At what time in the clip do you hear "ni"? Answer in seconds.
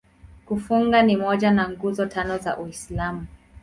1.03-1.17